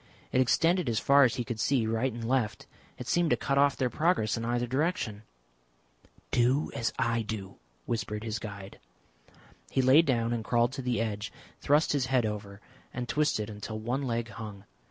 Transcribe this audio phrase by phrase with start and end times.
[0.31, 2.65] It extended as far as he could see right and left.
[2.97, 5.21] It seemed to cut off their progress in either direction.
[6.31, 8.79] "Do as I do," whispered his guide.
[9.69, 12.61] He lay down and crawled to the edge, thrust his head over
[12.91, 14.63] and twisted until one leg hung.